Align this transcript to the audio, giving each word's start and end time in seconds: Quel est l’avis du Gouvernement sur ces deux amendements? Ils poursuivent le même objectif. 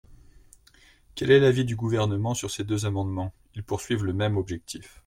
Quel 1.13 1.29
est 1.29 1.39
l’avis 1.39 1.63
du 1.63 1.75
Gouvernement 1.75 2.33
sur 2.33 2.49
ces 2.49 2.63
deux 2.63 2.87
amendements? 2.87 3.33
Ils 3.53 3.61
poursuivent 3.61 4.03
le 4.03 4.13
même 4.13 4.35
objectif. 4.35 4.99